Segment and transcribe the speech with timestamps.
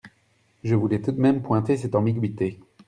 [0.63, 2.59] Je voulais tout de même pointer cette ambiguïté.